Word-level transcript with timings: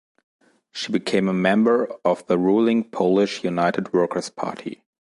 She 0.71 0.91
became 0.91 1.29
a 1.29 1.31
member 1.31 1.85
of 2.03 2.25
the 2.25 2.39
ruling 2.39 2.89
Polish 2.89 3.43
United 3.43 3.93
Workers' 3.93 4.31
Party. 4.31 4.83